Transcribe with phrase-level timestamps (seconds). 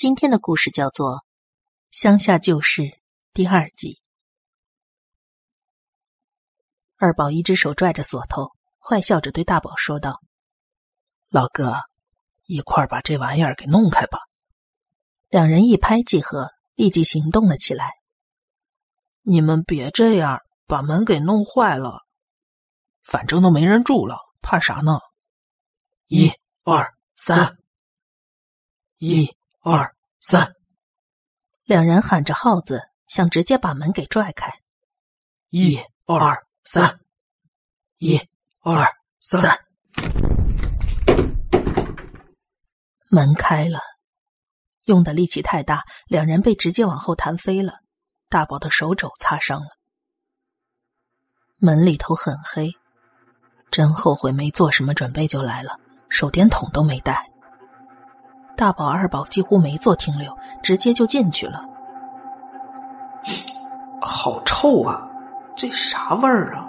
[0.00, 1.16] 今天的故事叫做
[1.90, 2.80] 《乡下旧事》
[3.34, 4.00] 第二集。
[6.96, 10.22] 二宝一只手拽着锁头，坏笑着对大宝说道
[11.28, 11.74] ：“老哥，
[12.46, 14.20] 一块儿把这玩意儿给弄开吧。”
[15.28, 17.90] 两人一拍即合，立即行动了起来。
[19.20, 22.06] 你们别这样，把门给弄坏了。
[23.02, 24.98] 反正都没人住了，怕啥呢？
[26.06, 26.32] 一
[26.64, 27.58] 二三，
[28.96, 29.36] 一。
[29.62, 30.54] 二三，
[31.64, 34.50] 两人喊着号子，想直接把门给拽开。
[35.50, 36.98] 一二三，
[37.98, 38.18] 一
[38.60, 39.58] 二三，
[43.10, 43.80] 门开了。
[44.84, 47.80] 用的力气太大，两人被直接往后弹飞了，
[48.30, 49.68] 大宝的手肘擦伤了。
[51.58, 52.72] 门里头很黑，
[53.70, 57.29] 真后悔没做什么准备就来了，手电筒都没带。
[58.60, 61.64] 大宝、二宝几乎没做停留，直接就进去了。
[64.02, 65.08] 好臭啊！
[65.56, 66.68] 这啥味儿啊？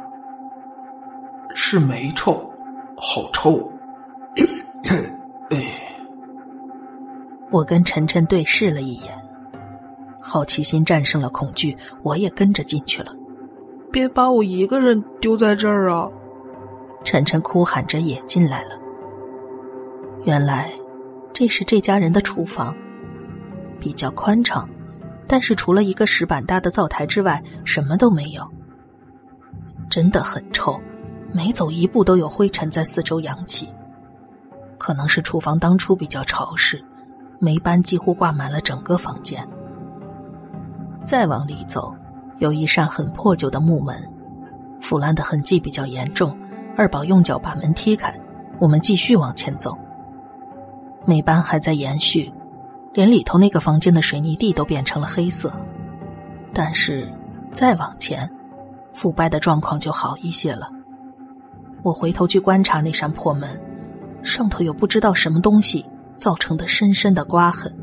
[1.53, 2.49] 是霉臭，
[2.95, 3.69] 好臭！
[5.51, 5.57] 哎，
[7.51, 9.13] 我跟晨晨对视了一眼，
[10.21, 13.13] 好奇心战胜了恐惧，我也跟着进去了。
[13.91, 16.07] 别把我一个人丢在这儿啊！
[17.03, 18.79] 晨晨哭喊着也进来了。
[20.23, 20.71] 原来。
[21.33, 22.75] 这是这家人的厨房，
[23.79, 24.67] 比较宽敞，
[25.27, 28.47] 但是除了一个石板搭的灶台之外，什么都没有。
[29.89, 30.79] 真的很臭，
[31.33, 33.69] 每走一步都有灰尘在四周扬起。
[34.77, 36.83] 可能是厨房当初比较潮湿，
[37.39, 39.47] 霉斑几乎挂满了整个房间。
[41.05, 41.93] 再往里走，
[42.39, 44.01] 有一扇很破旧的木门，
[44.79, 46.37] 腐烂的痕迹比较严重。
[46.77, 48.17] 二宝用脚把门踢开，
[48.59, 49.77] 我们继续往前走。
[51.05, 52.31] 霉斑还在延续，
[52.93, 55.51] 连里头那个房间的水泥地都变成了黑色。
[56.53, 57.11] 但是
[57.53, 58.29] 再往前，
[58.93, 60.69] 腐败的状况就好一些了。
[61.81, 63.59] 我回头去观察那扇破门，
[64.21, 65.83] 上头有不知道什么东西
[66.15, 67.75] 造成的深深的刮痕。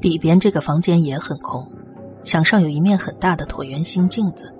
[0.00, 1.70] 里边这个房间也很空，
[2.22, 4.52] 墙上有一面很大的椭圆形镜子，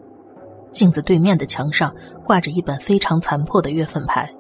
[0.71, 1.93] 镜子对面的墙上
[2.23, 4.31] 挂着一本非常残破的月份牌。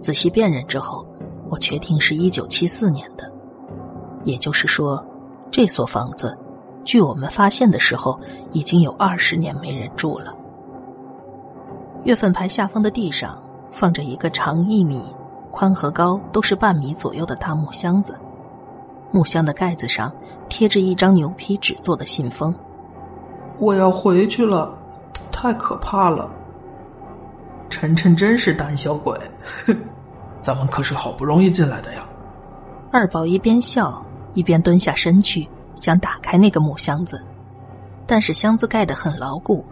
[0.00, 1.06] 仔细辨认之后。
[1.50, 3.30] 我确定是一九七四年的，
[4.24, 5.04] 也就是说，
[5.50, 6.36] 这所房子，
[6.84, 8.18] 据我们发现的时候，
[8.52, 10.34] 已经有二十年没人住了。
[12.04, 13.42] 月份牌下方的地上
[13.72, 15.04] 放着一个长一米、
[15.50, 18.14] 宽和高都是半米左右的大木箱子，
[19.10, 20.12] 木箱的盖子上
[20.48, 22.54] 贴着一张牛皮纸做的信封。
[23.58, 24.72] 我要回去了，
[25.32, 26.30] 太可怕了。
[27.68, 29.18] 晨晨真是胆小鬼。
[30.40, 32.06] 咱们可是好不容易进来的呀！
[32.90, 34.04] 二宝一边笑
[34.34, 37.22] 一边蹲下身去，想打开那个木箱子，
[38.06, 39.64] 但是箱子盖得很牢固。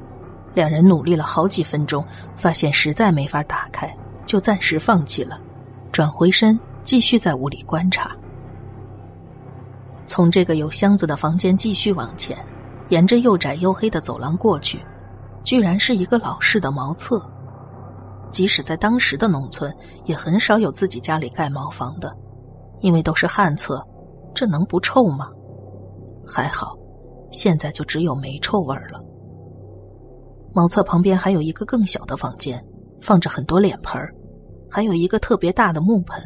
[0.54, 2.04] 两人努力了好几分钟，
[2.34, 3.94] 发现实在没法打开，
[4.24, 5.38] 就暂时放弃了，
[5.92, 8.10] 转回身继续在屋里观察。
[10.06, 12.36] 从这个有箱子的房间继续往前，
[12.88, 14.80] 沿着又窄又黑的走廊过去，
[15.44, 17.24] 居然是一个老式的茅厕。
[18.36, 19.74] 即使在当时的农村，
[20.04, 22.14] 也很少有自己家里盖茅房的，
[22.80, 23.82] 因为都是旱厕，
[24.34, 25.30] 这能不臭吗？
[26.26, 26.76] 还好，
[27.32, 29.02] 现在就只有煤臭味了。
[30.52, 32.62] 茅厕旁边还有一个更小的房间，
[33.00, 33.98] 放着很多脸盆
[34.70, 36.22] 还有一个特别大的木盆，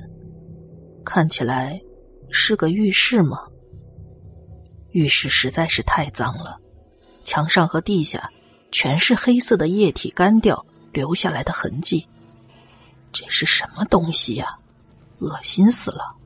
[1.04, 1.80] 看起来
[2.28, 3.38] 是个浴室吗？
[4.88, 6.58] 浴室实在是太脏了，
[7.24, 8.28] 墙上和地下
[8.72, 10.66] 全是黑色的液体干掉。
[10.92, 12.06] 留下来的痕迹，
[13.12, 14.58] 这是什么东西呀？
[15.18, 16.16] 恶心死了！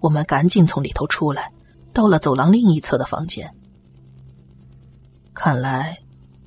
[0.00, 1.52] 我们赶紧从里头出来，
[1.92, 3.52] 到了走廊另一侧的房间。
[5.32, 5.98] 看来，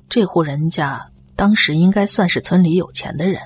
[0.08, 3.40] 这户人家当时应该算是村里有钱的人，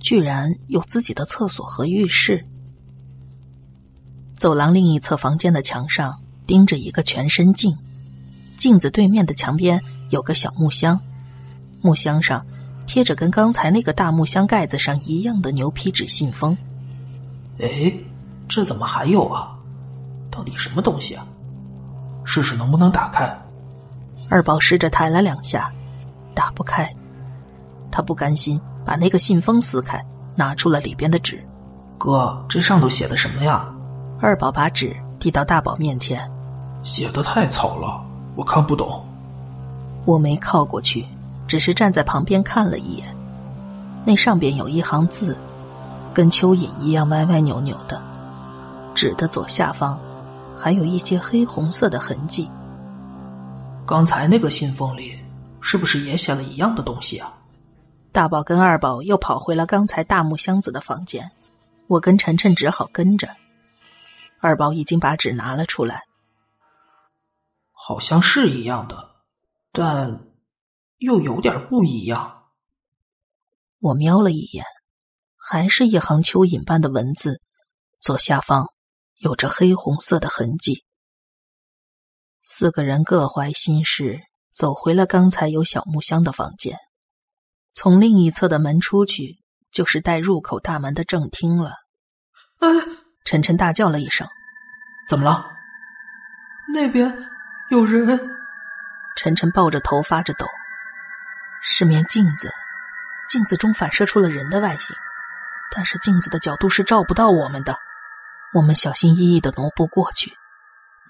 [0.00, 2.44] 居然有自己的厕所和浴室。
[4.36, 6.16] 走廊另一侧房间的墙上
[6.46, 7.76] 钉着一个全身镜，
[8.56, 11.00] 镜子对面的墙边有个小木箱。
[11.80, 12.44] 木箱上
[12.86, 16.56] 贴着跟刚才那个大木箱盖子上一样的牛皮纸信封。
[17.60, 17.92] 哎，
[18.48, 19.54] 这怎么还有啊？
[20.30, 21.26] 到底什么东西啊？
[22.24, 23.30] 试试能不能打开。
[24.28, 25.72] 二宝试着抬了两下，
[26.34, 26.94] 打不开。
[27.90, 30.04] 他不甘心，把那个信封撕开，
[30.36, 31.42] 拿出了里边的纸。
[31.96, 33.66] 哥，这上头写的什么呀？
[34.20, 36.30] 二宝把纸递到大宝面前。
[36.82, 38.04] 写的太草了，
[38.36, 39.04] 我看不懂。
[40.04, 41.04] 我没靠过去。
[41.48, 43.12] 只是站在旁边看了一眼，
[44.06, 45.36] 那上边有一行字，
[46.14, 48.00] 跟蚯蚓一样歪歪扭扭的，
[48.94, 49.98] 纸的左下方
[50.56, 52.48] 还有一些黑红色的痕迹。
[53.86, 55.18] 刚才那个信封里
[55.60, 57.32] 是不是也写了一样的东西啊？
[58.12, 61.30] 大宝跟二宝又跑回了刚才大木箱子的房间，
[61.86, 63.28] 我跟晨晨只好跟着。
[64.40, 66.02] 二宝已经把纸拿了出来，
[67.72, 69.08] 好像是一样的，
[69.72, 70.20] 但
[70.98, 72.44] 又有点不一样。
[73.78, 74.64] 我瞄了一眼，
[75.36, 77.40] 还是一行蚯蚓般的文字，
[78.00, 78.66] 左下方
[79.16, 80.84] 有着黑红色的痕迹。
[82.42, 84.20] 四个人各怀心事，
[84.52, 86.78] 走回了刚才有小木箱的房间。
[87.74, 89.38] 从另一侧的门出去，
[89.70, 91.74] 就是带入口大门的正厅了。
[92.58, 92.68] 哎！
[93.24, 94.26] 晨晨大叫了一声
[95.08, 95.44] ：“怎么了？
[96.72, 97.28] 那边
[97.70, 98.18] 有人！”
[99.16, 100.46] 晨晨抱着头发着抖。
[101.60, 102.52] 是面镜子，
[103.28, 104.96] 镜子中反射出了人的外形，
[105.74, 107.76] 但是镜子的角度是照不到我们的。
[108.54, 110.32] 我们小心翼翼的挪步过去。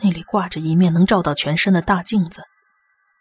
[0.01, 2.43] 那里挂着一面能照到全身的大镜子，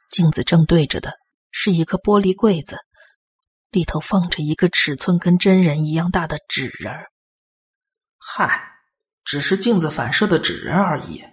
[0.09, 1.13] 镜子正对着的
[1.51, 2.77] 是一个玻璃柜子，
[3.71, 6.93] 里头放着一个尺寸跟真人一样大的纸人
[8.19, 8.73] 嗨，
[9.23, 11.23] 只是镜子反射的纸人而已。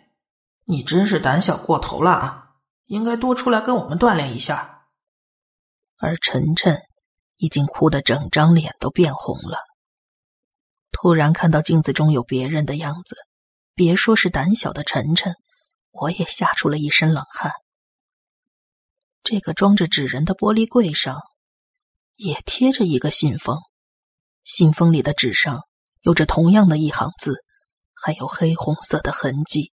[0.67, 2.45] 你真是胆小过头了啊！
[2.87, 4.84] 应该多出来跟我们锻炼一下。
[5.99, 6.81] 而晨晨
[7.37, 9.59] 已经哭得整张脸都变红了。
[10.91, 13.17] 突然看到镜子中有别人的样子。
[13.77, 15.35] 别说是胆小的晨晨，
[15.91, 17.51] 我也吓出了一身冷汗。
[19.25, 21.21] 这个装着纸人的玻璃柜上，
[22.15, 23.59] 也贴着一个信封，
[24.45, 25.63] 信封里的纸上
[26.03, 27.45] 有着同样的一行字，
[27.95, 29.73] 还有黑红色的痕迹。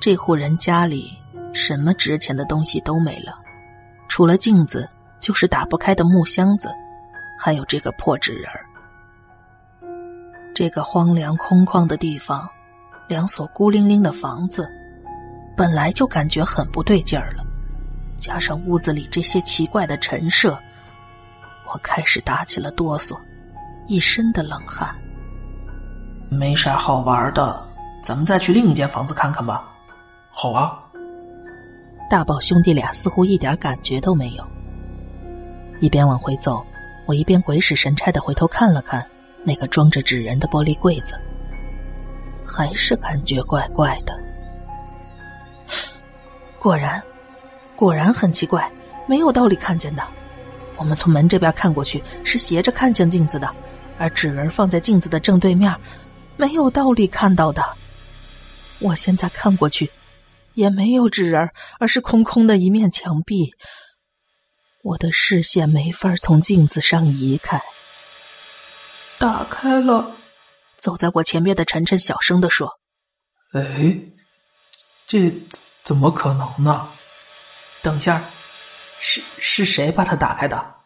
[0.00, 1.10] 这户人家里
[1.52, 3.38] 什么值钱的东西都没了，
[4.08, 4.88] 除了镜子，
[5.18, 6.70] 就是打不开的木箱子，
[7.38, 8.64] 还有这个破纸人儿。
[10.54, 12.48] 这个荒凉空旷的地方，
[13.08, 14.68] 两所孤零零的房子，
[15.56, 17.44] 本来就感觉很不对劲儿了。
[18.18, 20.58] 加上屋子里这些奇怪的陈设，
[21.72, 23.18] 我开始打起了哆嗦，
[23.86, 24.94] 一身的冷汗。
[26.28, 27.66] 没啥好玩的，
[28.02, 29.68] 咱们再去另一间房子看看吧。
[30.30, 30.79] 好啊。
[32.10, 34.44] 大宝兄弟俩似乎一点感觉都没有。
[35.78, 36.60] 一边往回走，
[37.06, 39.06] 我一边鬼使神差的回头看了看。
[39.44, 41.14] 那个装着纸人的玻璃柜子，
[42.44, 44.14] 还是感觉怪怪的。
[46.58, 47.00] 果然，
[47.74, 48.70] 果然很奇怪，
[49.06, 50.02] 没有道理看见的。
[50.76, 53.48] 我们从门这边看过去，是斜着看向镜子的，
[53.98, 55.74] 而纸人放在镜子的正对面，
[56.36, 57.64] 没有道理看到的。
[58.80, 59.90] 我现在看过去，
[60.54, 63.54] 也没有纸人，而是空空的一面墙壁。
[64.82, 67.62] 我的视线没法从镜子上移开。
[69.18, 70.16] 打开了，
[70.78, 72.78] 走在我前面的晨晨小声的说
[73.52, 74.00] ：“哎，
[75.06, 75.30] 这
[75.82, 76.88] 怎么可能呢？
[77.82, 78.24] 等下，
[79.00, 80.76] 是是谁把它打开的？”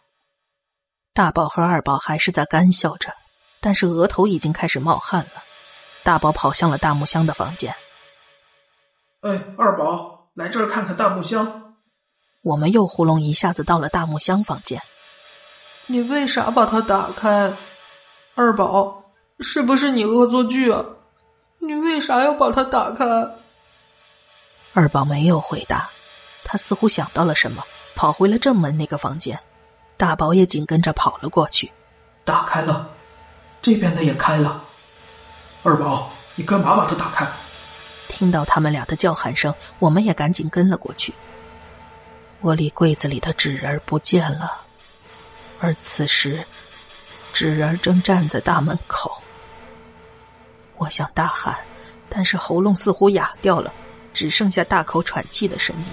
[1.15, 3.15] 大宝和二宝还是在干笑着，
[3.61, 5.45] 但是额头已经开始冒汗了。
[6.03, 7.75] 大宝跑向了大木箱的房间。
[9.25, 11.73] 哎，二宝，来这儿看看大木箱。
[12.43, 14.83] 我们又呼隆一下子到了大木箱房间。
[15.87, 17.51] 你为啥把它打开？
[18.35, 19.03] 二宝，
[19.41, 20.85] 是不是你恶作剧啊？
[21.59, 23.07] 你为啥要把它打开？
[24.75, 25.89] 二宝没有回答，
[26.45, 27.65] 他似乎想到了什么，
[27.95, 29.41] 跑回了正门那个房间。
[29.97, 31.73] 大宝也紧跟着跑了过去。
[32.27, 32.91] 打开了，
[33.63, 34.63] 这边的也开了。
[35.63, 37.27] 二宝，你干嘛把它打开？
[38.09, 41.13] 听到他们俩的叫喊声，我们也赶紧跟了过去。
[42.43, 44.61] 玻璃柜子里的纸人不见了，
[45.61, 46.45] 而此时。
[47.33, 49.21] 纸人正站在大门口，
[50.77, 51.59] 我想大喊，
[52.09, 53.73] 但是喉咙似乎哑掉了，
[54.13, 55.87] 只剩下大口喘气的声音。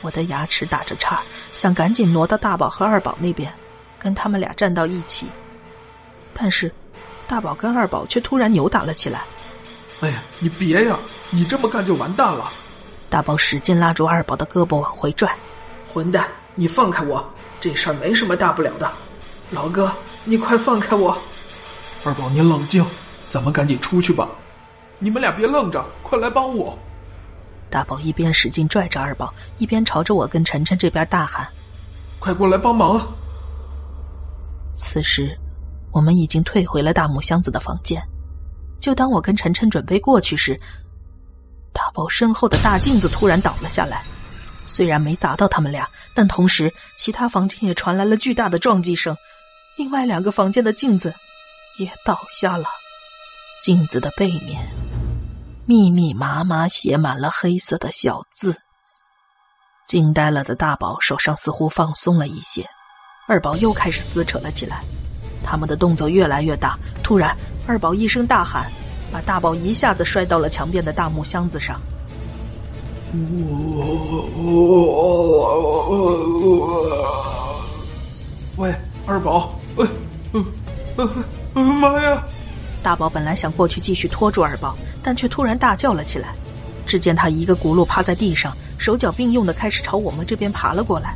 [0.00, 1.16] 我的牙齿打着颤，
[1.54, 3.52] 想赶紧挪到大宝和二宝那边，
[3.96, 5.28] 跟他们俩站到一起。
[6.34, 6.74] 但是，
[7.28, 9.22] 大宝跟二宝却突然扭打了起来。
[10.00, 10.98] 哎呀，你别呀！
[11.30, 12.50] 你这么干就完蛋了。
[13.08, 15.30] 大宝使劲拉住二宝的胳膊往回拽。
[15.92, 17.24] 混蛋，你放开我！
[17.60, 18.90] 这事儿没什么大不了的。
[19.50, 19.92] 老哥。
[20.22, 21.16] 你快放开我！
[22.04, 22.84] 二宝，你冷静，
[23.30, 24.28] 咱们赶紧出去吧。
[24.98, 26.78] 你们俩别愣着，快来帮我！
[27.70, 31.48] 大宝一边使劲拽着二宝，一边朝着我跟晨晨这边大喊
[32.20, 33.00] ：“快过来帮忙！”
[34.76, 35.34] 此时，
[35.90, 38.06] 我们已经退回了大木箱子的房间。
[38.80, 40.58] 就当我跟晨晨准备过去时，
[41.72, 44.02] 大宝身后的大镜子突然倒了下来。
[44.66, 49.16] 虽然没砸到他们俩，但同时其他房间也传来了巨大的撞击声。
[49.76, 51.14] 另外两个房间的镜子
[51.78, 52.64] 也倒下了。
[53.62, 54.66] 镜子的背面
[55.66, 58.56] 密密麻麻写满了黑色的小字。
[59.86, 62.64] 惊呆了的大宝手上似乎放松了一些，
[63.26, 64.84] 二宝又开始撕扯了起来。
[65.42, 68.70] 他们的动作越来越大，突然，二宝一声大喊，
[69.12, 71.80] 把大宝一下子摔到了墙边的大木箱子上。
[78.56, 78.72] 喂，
[79.06, 79.86] 二宝，喂，
[81.54, 82.24] 妈呀！
[82.82, 86.32] 大宝本来想过去继续拖住二宝，但却突然大叫了起来。
[86.86, 91.14] 只见他一个轱辘趴在地上，手脚并用的开始朝我们这边爬了过来。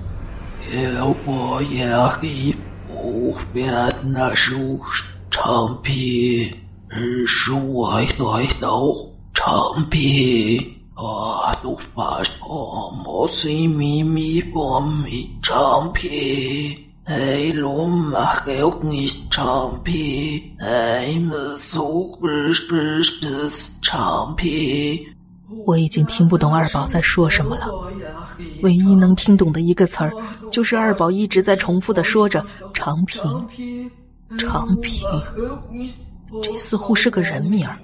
[1.27, 2.55] 我也黑
[3.05, 3.71] 不变
[4.03, 4.57] 那是
[5.31, 6.51] 长皮，
[7.27, 8.01] 是我
[8.59, 8.67] 的
[9.35, 10.75] 长皮。
[10.97, 12.33] 我都发什
[13.05, 18.41] 么西咪咪波咪长皮，哎罗马
[25.67, 27.69] 我已经听不懂二宝在说什么了，
[28.63, 30.13] 唯一能听懂的一个词儿，
[30.51, 33.47] 就是二宝一直在重复的说着“长平，
[34.39, 35.03] 长平”。
[36.43, 37.79] 这似乎是个人名儿。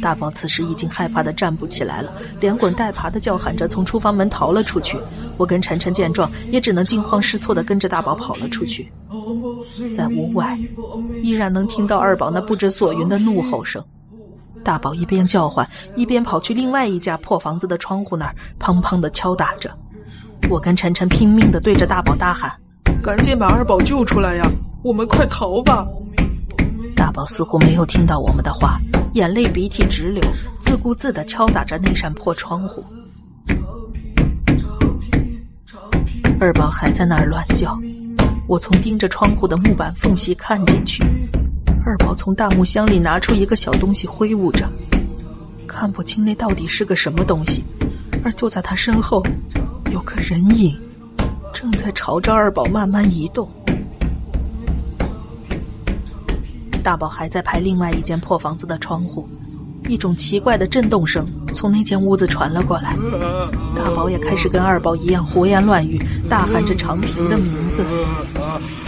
[0.00, 4.98] 大宝此时已经害怕的站不起来了，连滚带爬的叫喊着从厨房门逃了出去。
[5.36, 8.90] 我跟晨晨见状，也只能惊慌失措的跟着大宝跑了出去。
[9.92, 10.58] 在屋外，
[11.22, 13.84] 依然能听到二宝那不知所云的怒吼声。
[14.62, 19.70] 大宝一边叫唤，一边跑去另外一家破房子的窗户那儿，砰砰的敲打着。
[20.50, 22.52] 我跟晨晨拼命的对着大宝大喊
[23.02, 24.50] ：“赶紧把二宝救出来呀！
[24.82, 25.86] 我们快逃吧！”
[26.96, 28.78] 大宝似乎没有听到我们的话，
[29.14, 30.22] 眼泪鼻涕直流，
[30.60, 32.84] 自顾自的敲打着那扇破窗户。
[36.40, 37.78] 二宝还在那儿乱叫，
[38.48, 41.02] 我从盯着窗户的木板缝隙看进去，
[41.84, 44.68] 二宝从大木箱里拿出一个小东西挥舞着，
[45.66, 47.64] 看不清那到底是个什么东西，
[48.22, 49.20] 而就在他身后，
[49.90, 50.78] 有个人影，
[51.52, 53.50] 正在朝着二宝慢慢移动。
[56.84, 59.28] 大宝还在拍另外一间破房子的窗户，
[59.88, 62.96] 一种奇怪的震动声从那间屋子传了过来。
[63.76, 67.84] 大宝也开始跟二宝一样胡言乱语，大喊着长平的名字。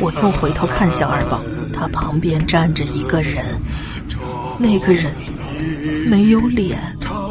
[0.01, 1.41] 我又回头看向二宝，
[1.75, 3.45] 他旁边站着一个人，
[4.59, 5.13] 那个人
[6.09, 6.79] 没有脸，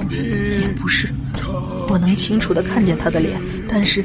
[0.10, 1.10] 也不是，
[1.90, 4.04] 我能清楚的看见他的脸，但是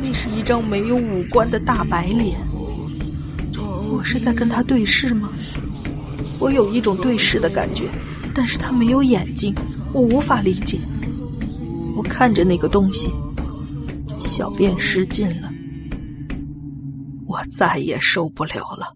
[0.00, 2.38] 那是一张没有五官的大白脸。
[3.90, 5.28] 我是在跟他对视吗？
[6.38, 7.88] 我有一种对视的感觉，
[8.34, 9.54] 但是他没有眼睛，
[9.92, 10.78] 我无法理解。
[11.96, 13.12] 我看着那个东西，
[14.18, 15.48] 小便失禁了，
[17.24, 18.92] 我再也受不了了，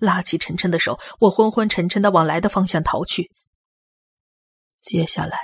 [0.00, 3.30] 拉起晨晨的手，我昏昏沉沉的往来的方向逃去。
[4.82, 5.38] 接下来，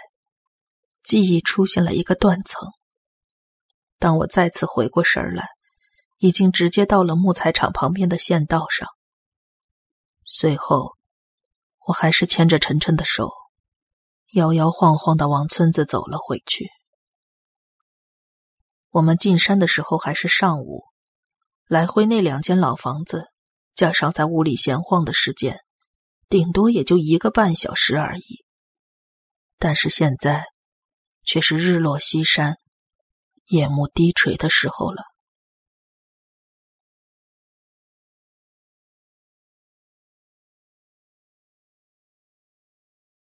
[1.02, 2.68] 记忆出现了一个断层。
[3.98, 5.46] 当我再次回过神来，
[6.18, 8.88] 已经直接到了木材厂旁边的县道上。
[10.25, 10.96] 随后。
[11.88, 13.30] 我还是牵着晨晨的手，
[14.32, 16.68] 摇摇晃晃的往村子走了回去。
[18.90, 20.82] 我们进山的时候还是上午，
[21.68, 23.28] 来回那两间老房子，
[23.76, 25.61] 加上在屋里闲晃的时间，
[26.30, 28.42] 顶多也就一个半小时而已。
[29.59, 30.47] 但是现在，
[31.23, 32.56] 却是日落西山、
[33.47, 35.02] 夜幕低垂的时候了。